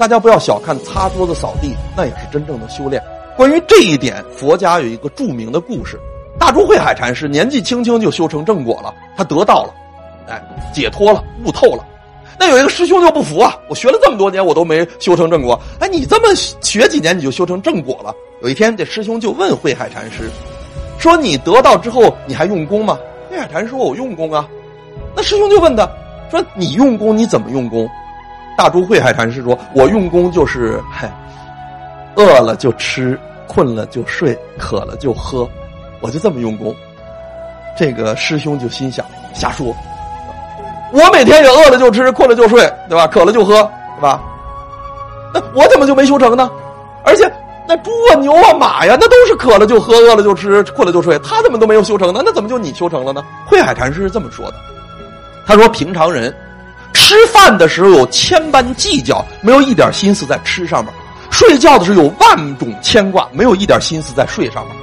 [0.00, 3.02] 大家不要小看擦桌子、扫地，那也是真正的修炼。
[3.36, 6.00] 关于这一点，佛家有一个著名的故事：
[6.38, 9.74] 大珠慧海禅师年纪轻轻就修成正果了，他得道了，
[10.26, 10.42] 哎，
[10.72, 11.84] 解脱了，悟透了。
[12.38, 15.60] 那有一个师兄就不服啊，我学了这么多年，我都没修成正果。
[15.80, 18.14] 哎，你这么学几年你就修成正果了？
[18.40, 20.30] 有一天，这师兄就问慧海禅师，
[20.98, 22.98] 说：“你得道之后，你还用功吗？”
[23.30, 24.48] 慧海禅师说：“我用功啊。”
[25.14, 25.86] 那师兄就问他，
[26.30, 27.86] 说：“你用功，你怎么用功？”
[28.60, 31.10] 大珠慧海禅师说：“我用功就是，嗨，
[32.14, 35.48] 饿了就吃，困了就睡，渴了就喝，
[36.00, 36.76] 我就这么用功。”
[37.74, 39.02] 这个师兄就心想：
[39.32, 39.74] 瞎说。
[40.92, 43.06] 我每天也饿了就吃，困了就睡，对吧？
[43.06, 43.54] 渴了就喝，
[43.96, 44.20] 对吧？
[45.32, 46.50] 那我怎么就没修成呢？
[47.02, 47.32] 而且
[47.66, 52.20] 那猪啊、牛啊、马呀，那都是渴了就喝，饿了就吃，困了就睡，他怎么都没有修成呢？
[52.22, 53.24] 那怎么就你修成了呢？
[53.46, 54.56] 慧海禅师是这么说的，
[55.46, 56.30] 他说：平常人
[57.00, 60.92] 吃饭的时候有千般计较，没有一点心思在吃上面；
[61.30, 64.76] 睡觉的时候有万种牵挂，没有一点心思在睡上面。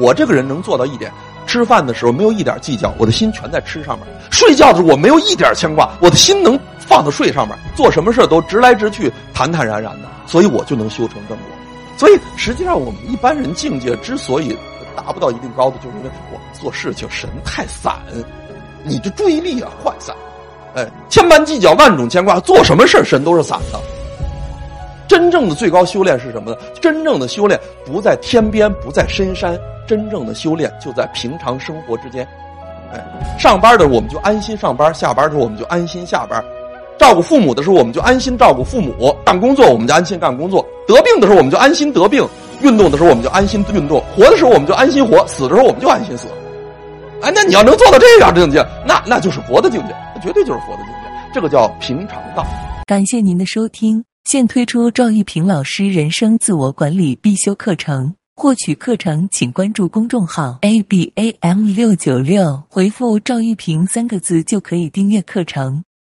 [0.00, 1.12] 我这个人能做到一点。
[1.46, 7.56] 吃饭的时候没有一点计较，我的心全在吃上面；睡觉的时候我没有一点牵挂，我的心能放到睡上面。
[7.76, 11.46] 做什么事都直来直去，坦坦然然的，所以我就能修成正果。
[11.96, 14.56] 所以实际上我们一般人境界之所以
[14.96, 17.94] 达不到一定高度，就是因为我们做事情神太散，
[18.84, 20.14] 你的注意力啊涣散，
[20.74, 23.78] 哎，千般计较，万种牵挂，做什么事神都是散的。
[25.06, 26.56] 真正的最高修炼是什么呢？
[26.80, 29.58] 真正的修炼不在天边，不在深山。
[29.86, 32.28] 真正的修炼就在平常生活之间，
[32.92, 33.02] 哎，
[33.38, 36.44] 上班的时候我们就安心上班，下班的时候我们就安心下班，
[36.98, 42.22] 照顾父母的时候我们就安心照顾父母，干工作我们就安心干工作，得病的时候我们就安心得病，
[42.60, 46.28] 运动的时候我们就安心运动，活的时候我们就安心活，死的时候我们就安心死。
[47.22, 52.46] 哎，那你要能做到这样境界，那那就是佛的境界，绝对就是佛的境界，这个叫平常道。
[52.86, 58.14] 感谢您的收听，现推出赵玉平老师人生自我管理必修课程。
[58.34, 65.82] 获取课程，请关注公众号 a b a m 六九六，回复“赵玉平”三个字就可以订阅课程。